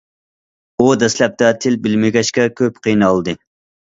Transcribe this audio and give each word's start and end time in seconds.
ئۇ 0.83 0.85
دەسلەپتە 1.03 1.51
تىل 1.65 1.77
بىلمىگەچكە 1.83 2.45
كۆپ 2.61 2.83
قىينالدى. 2.87 3.37